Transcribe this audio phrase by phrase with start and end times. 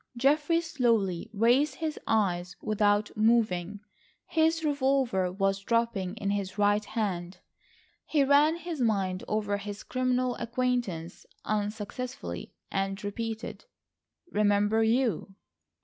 [0.17, 7.37] Geoffrey slowly raised his eyes without moving—his revolver was drooping in his right hand.
[8.07, 13.65] He ran his mind over his criminal acquaintance unsuccessfully, and repeated:
[14.31, 15.35] "Remember you?"